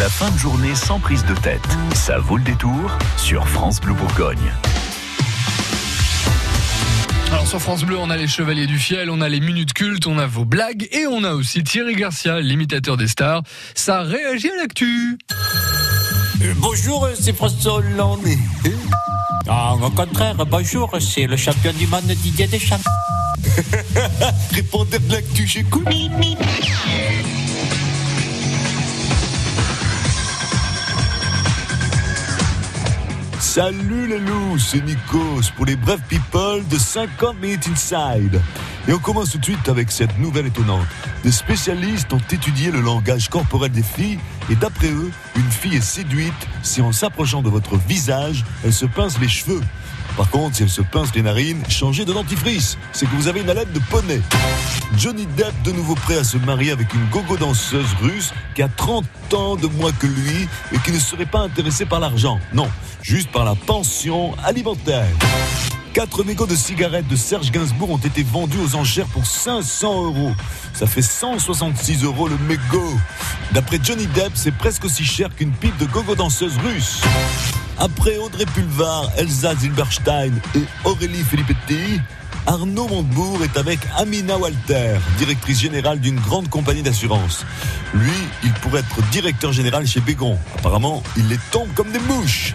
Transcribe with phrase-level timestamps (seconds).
[0.00, 1.60] La fin de journée sans prise de tête.
[1.92, 4.50] Ça vaut le détour sur France Bleu Bourgogne.
[7.30, 10.06] Alors sur France Bleu, on a les Chevaliers du Fiel, on a les Minutes Cultes,
[10.06, 13.42] on a vos blagues et on a aussi Thierry Garcia, l'imitateur des stars.
[13.74, 15.18] Ça réagit à l'actu.
[16.40, 18.24] Euh, bonjour, c'est François Hollande.
[19.50, 22.80] Ah, au contraire, bonjour, c'est le champion du monde Didier Deschamps.
[24.54, 25.86] Répondez de l'actu, j'écoute.
[33.52, 38.40] Salut les loups, c'est Nikos pour les brefs people de 50 Minutes Inside.
[38.86, 40.86] Et on commence tout de suite avec cette nouvelle étonnante.
[41.24, 45.80] Des spécialistes ont étudié le langage corporel des filles et d'après eux, une fille est
[45.80, 46.32] séduite
[46.62, 49.62] si en s'approchant de votre visage, elle se pince les cheveux.
[50.16, 52.78] Par contre, si elle se pince les narines, changez de dentifrice.
[52.92, 54.20] C'est que vous avez une haleine de poney.
[54.96, 58.68] Johnny Depp, de nouveau prêt à se marier avec une gogo danseuse russe qui a
[58.68, 59.04] 30
[59.34, 62.38] ans de moins que lui et qui ne serait pas intéressée par l'argent.
[62.52, 62.68] Non,
[63.02, 65.06] juste par la pension alimentaire.
[65.92, 70.32] Quatre mégots de cigarettes de Serge Gainsbourg ont été vendus aux enchères pour 500 euros.
[70.72, 72.94] Ça fait 166 euros le mégot.
[73.52, 77.00] D'après Johnny Depp, c'est presque aussi cher qu'une pipe de gogo danseuse russe.
[77.80, 81.98] Après Audrey Pulvar, Elsa Zilberstein et Aurélie Filippetti,
[82.46, 87.46] Arnaud Montebourg est avec Amina Walter, directrice générale d'une grande compagnie d'assurance.
[87.94, 88.12] Lui,
[88.44, 90.38] il pourrait être directeur général chez Bégon.
[90.58, 92.54] Apparemment, il les tombe comme des mouches.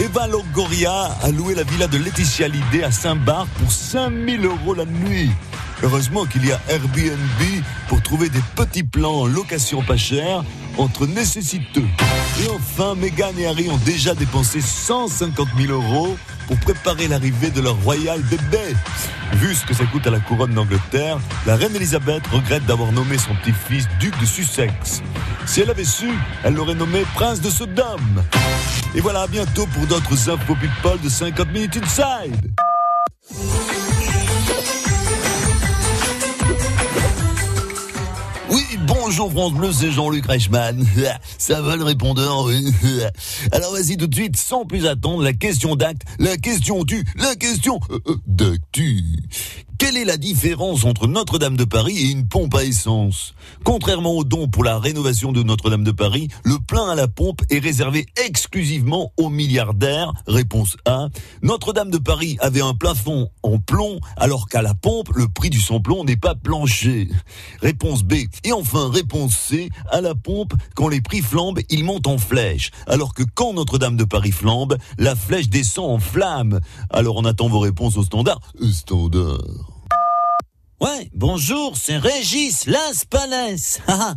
[0.00, 4.86] Eva Longoria a loué la villa de Laetitia Lidé à Saint-Barth pour 5000 euros la
[4.86, 5.30] nuit.
[5.84, 10.42] Heureusement qu'il y a Airbnb pour trouver des petits plans en location pas chère
[10.78, 11.84] entre nécessiteux.
[12.42, 17.60] Et enfin, Meghan et Harry ont déjà dépensé 150 000 euros pour préparer l'arrivée de
[17.60, 18.74] leur royal bébé.
[19.34, 23.18] Vu ce que ça coûte à la couronne d'Angleterre, la reine Elisabeth regrette d'avoir nommé
[23.18, 25.02] son petit-fils duc de Sussex.
[25.46, 26.10] Si elle avait su,
[26.44, 28.22] elle l'aurait nommé prince de Sodome.
[28.94, 32.52] Et voilà, à bientôt pour d'autres infos people de 50 minutes inside.
[38.50, 40.82] Oui, bonjour France Bleu, c'est Jean-Luc Reichmann.
[41.38, 42.72] Ça va le répondeur, oui.
[43.52, 47.34] Alors vas-y tout de suite, sans plus attendre, la question d'acte, la question tu, la
[47.34, 49.04] question euh, euh, d'actu.
[49.78, 53.32] Quelle est la différence entre Notre-Dame de Paris et une pompe à essence?
[53.62, 57.42] Contrairement au don pour la rénovation de Notre-Dame de Paris, le plein à la pompe
[57.48, 60.12] est réservé exclusivement aux milliardaires.
[60.26, 61.08] Réponse A.
[61.42, 65.60] Notre-Dame de Paris avait un plafond en plomb, alors qu'à la pompe, le prix du
[65.60, 67.08] sans-plomb n'est pas plancher.
[67.62, 68.14] Réponse B.
[68.42, 69.70] Et enfin, réponse C.
[69.90, 72.72] À la pompe, quand les prix flambent, ils montent en flèche.
[72.88, 76.60] Alors que quand Notre-Dame de Paris flambe, la flèche descend en flamme.
[76.90, 78.40] Alors on attend vos réponses au standard.
[78.72, 79.38] Standard.
[80.80, 83.56] Ouais, bonjour, c'est Régis Las Palais.
[83.88, 84.14] Ah, ah.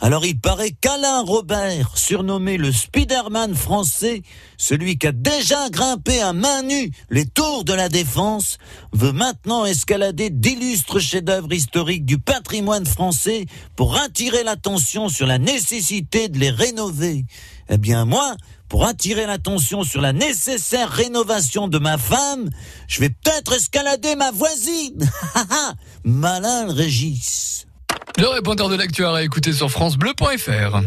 [0.00, 4.22] Alors il paraît qu'Alain Robert, surnommé le Spider-Man français,
[4.56, 8.56] celui qui a déjà grimpé à main nue les tours de la défense,
[8.92, 13.44] veut maintenant escalader d'illustres chefs-d'œuvre historiques du patrimoine français
[13.76, 17.26] pour attirer l'attention sur la nécessité de les rénover.
[17.68, 18.36] Eh bien moi,
[18.68, 22.50] pour attirer l'attention sur la nécessaire rénovation de ma femme,
[22.86, 25.08] je vais peut-être escalader ma voisine.
[26.04, 27.66] Malin Régis.
[28.18, 30.80] Le répondeur de l'actu à réécouter sur francebleu.fr.